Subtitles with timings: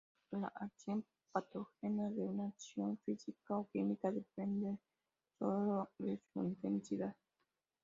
[0.31, 4.79] La acción patógena de una acción física o química depende
[5.37, 7.15] sólo de su intensidad.